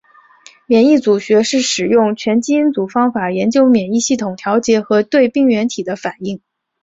[0.65, 6.41] 免疫组学是使用全基因组方法研究免疫系统调节和对病原体的反应。